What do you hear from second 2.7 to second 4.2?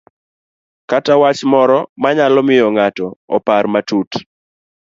ng'ato opar matut.